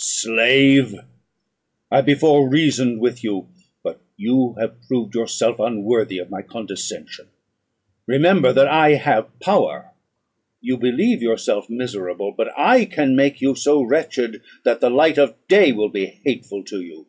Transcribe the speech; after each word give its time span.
"Slave, 0.00 0.94
I 1.90 2.02
before 2.02 2.48
reasoned 2.48 3.00
with 3.00 3.24
you, 3.24 3.48
but 3.82 3.98
you 4.16 4.54
have 4.60 4.80
proved 4.86 5.12
yourself 5.16 5.58
unworthy 5.58 6.18
of 6.20 6.30
my 6.30 6.40
condescension. 6.40 7.26
Remember 8.06 8.52
that 8.52 8.68
I 8.68 8.90
have 8.94 9.36
power; 9.40 9.90
you 10.60 10.76
believe 10.78 11.20
yourself 11.20 11.68
miserable, 11.68 12.30
but 12.30 12.52
I 12.56 12.84
can 12.84 13.16
make 13.16 13.40
you 13.40 13.56
so 13.56 13.82
wretched 13.82 14.40
that 14.64 14.80
the 14.80 14.88
light 14.88 15.18
of 15.18 15.34
day 15.48 15.72
will 15.72 15.88
be 15.90 16.20
hateful 16.24 16.62
to 16.62 16.80
you. 16.80 17.08